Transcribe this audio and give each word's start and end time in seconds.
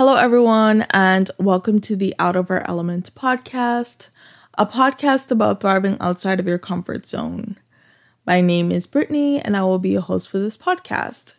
Hello, 0.00 0.14
everyone, 0.14 0.86
and 0.92 1.30
welcome 1.38 1.78
to 1.82 1.94
the 1.94 2.14
Out 2.18 2.34
of 2.34 2.50
Our 2.50 2.66
Element 2.66 3.14
podcast, 3.14 4.08
a 4.56 4.64
podcast 4.64 5.30
about 5.30 5.60
thriving 5.60 5.98
outside 6.00 6.40
of 6.40 6.46
your 6.46 6.56
comfort 6.56 7.04
zone. 7.04 7.58
My 8.24 8.40
name 8.40 8.72
is 8.72 8.86
Brittany, 8.86 9.42
and 9.42 9.54
I 9.54 9.62
will 9.62 9.78
be 9.78 9.94
a 9.96 10.00
host 10.00 10.30
for 10.30 10.38
this 10.38 10.56
podcast. 10.56 11.34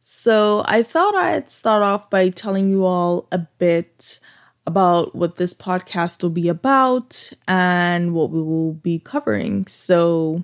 So, 0.00 0.64
I 0.64 0.82
thought 0.82 1.14
I'd 1.14 1.50
start 1.50 1.82
off 1.82 2.08
by 2.08 2.30
telling 2.30 2.70
you 2.70 2.86
all 2.86 3.28
a 3.30 3.36
bit 3.36 4.18
about 4.66 5.14
what 5.14 5.36
this 5.36 5.52
podcast 5.52 6.22
will 6.22 6.30
be 6.30 6.48
about 6.48 7.34
and 7.46 8.14
what 8.14 8.30
we 8.30 8.40
will 8.40 8.72
be 8.72 8.98
covering. 8.98 9.66
So, 9.66 10.42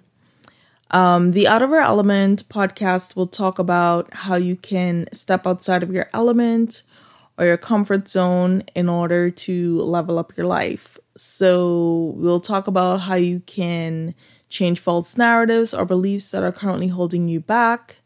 um, 0.91 1.33
the 1.33 1.49
Out 1.49 1.63
of 1.63 1.73
Our 1.73 1.81
Element 1.81 2.47
podcast 2.51 3.17
will 3.17 3.27
talk 3.27 3.59
about 3.59 4.13
how 4.13 4.35
you 4.35 4.57
can 4.57 5.09
step 5.15 5.47
outside 5.47 5.83
of 5.83 5.91
your 5.91 6.11
element 6.13 6.83
or 7.39 7.47
your 7.47 7.57
comfort 7.57 8.09
zone 8.09 8.63
in 8.75 8.89
order 8.89 9.31
to 9.31 9.81
level 9.81 10.19
up 10.19 10.37
your 10.37 10.47
life. 10.47 10.99
So, 11.17 12.13
we'll 12.17 12.41
talk 12.41 12.67
about 12.67 13.03
how 13.03 13.15
you 13.15 13.41
can 13.41 14.15
change 14.49 14.81
false 14.81 15.17
narratives 15.17 15.75
or 15.75 15.85
beliefs 15.85 16.31
that 16.31 16.43
are 16.43 16.53
currently 16.53 16.89
holding 16.89 17.29
you 17.29 17.41
back 17.41 18.01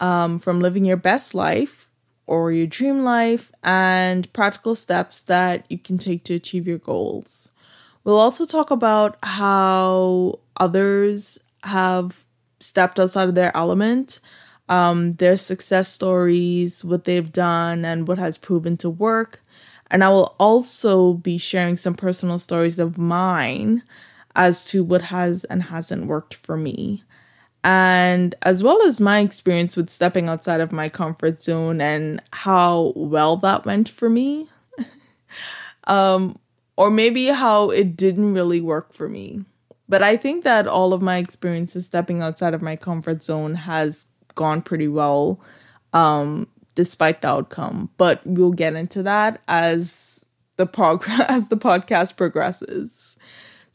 um, 0.00 0.38
from 0.38 0.60
living 0.60 0.84
your 0.84 0.96
best 0.96 1.34
life 1.34 1.88
or 2.26 2.52
your 2.52 2.66
dream 2.66 3.04
life 3.04 3.52
and 3.62 4.32
practical 4.32 4.74
steps 4.74 5.22
that 5.22 5.64
you 5.68 5.78
can 5.78 5.98
take 5.98 6.24
to 6.24 6.34
achieve 6.34 6.66
your 6.66 6.78
goals. 6.78 7.50
We'll 8.02 8.18
also 8.18 8.46
talk 8.46 8.70
about 8.70 9.18
how 9.22 10.40
others 10.58 11.42
have 11.64 12.24
stepped 12.60 12.98
outside 12.98 13.28
of 13.28 13.34
their 13.34 13.54
element 13.56 14.20
um, 14.68 15.14
their 15.14 15.36
success 15.36 15.90
stories, 15.90 16.84
what 16.84 17.04
they've 17.04 17.32
done, 17.32 17.84
and 17.84 18.08
what 18.08 18.18
has 18.18 18.38
proven 18.38 18.76
to 18.78 18.90
work. 18.90 19.40
And 19.90 20.02
I 20.02 20.08
will 20.08 20.34
also 20.38 21.14
be 21.14 21.38
sharing 21.38 21.76
some 21.76 21.94
personal 21.94 22.38
stories 22.38 22.78
of 22.78 22.98
mine 22.98 23.82
as 24.34 24.64
to 24.66 24.82
what 24.82 25.02
has 25.02 25.44
and 25.44 25.64
hasn't 25.64 26.06
worked 26.06 26.34
for 26.34 26.56
me. 26.56 27.04
And 27.62 28.34
as 28.42 28.62
well 28.62 28.82
as 28.82 29.00
my 29.00 29.20
experience 29.20 29.76
with 29.76 29.88
stepping 29.88 30.28
outside 30.28 30.60
of 30.60 30.72
my 30.72 30.88
comfort 30.88 31.40
zone 31.42 31.80
and 31.80 32.20
how 32.32 32.92
well 32.94 33.36
that 33.38 33.64
went 33.64 33.88
for 33.88 34.10
me. 34.10 34.48
um, 35.84 36.38
or 36.76 36.90
maybe 36.90 37.26
how 37.26 37.70
it 37.70 37.96
didn't 37.96 38.34
really 38.34 38.60
work 38.60 38.92
for 38.92 39.08
me. 39.08 39.44
But 39.88 40.02
I 40.02 40.16
think 40.16 40.44
that 40.44 40.66
all 40.66 40.92
of 40.92 41.02
my 41.02 41.18
experiences 41.18 41.86
stepping 41.86 42.22
outside 42.22 42.54
of 42.54 42.62
my 42.62 42.74
comfort 42.74 43.22
zone 43.22 43.54
has 43.54 44.06
gone 44.34 44.62
pretty 44.62 44.88
well 44.88 45.40
um, 45.92 46.48
despite 46.74 47.22
the 47.22 47.28
outcome. 47.28 47.90
But 47.96 48.20
we'll 48.26 48.52
get 48.52 48.74
into 48.74 49.02
that 49.04 49.40
as 49.48 50.26
the 50.56 50.66
progress 50.66 51.20
as 51.28 51.48
the 51.48 51.56
podcast 51.56 52.16
progresses. 52.16 53.16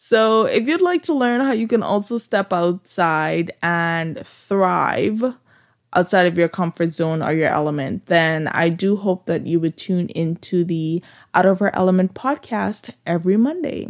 So, 0.01 0.45
if 0.45 0.65
you'd 0.65 0.81
like 0.81 1.03
to 1.03 1.13
learn 1.13 1.41
how 1.41 1.51
you 1.51 1.67
can 1.67 1.83
also 1.83 2.17
step 2.17 2.53
outside 2.53 3.51
and 3.61 4.25
thrive 4.25 5.35
outside 5.93 6.25
of 6.25 6.37
your 6.37 6.47
comfort 6.47 6.93
zone 6.93 7.21
or 7.21 7.33
your 7.33 7.49
element, 7.49 8.05
then 8.05 8.47
I 8.47 8.69
do 8.69 8.95
hope 8.95 9.25
that 9.25 9.45
you 9.45 9.59
would 9.59 9.75
tune 9.75 10.07
into 10.09 10.63
the 10.63 11.03
Out 11.33 11.45
of 11.45 11.61
Our 11.61 11.75
Element 11.75 12.13
podcast 12.13 12.93
every 13.05 13.37
Monday. 13.37 13.87